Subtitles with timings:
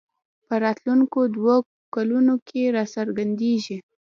[0.47, 1.57] په راتلونکو دوو
[1.95, 3.77] کلونو کې راڅرګندېږي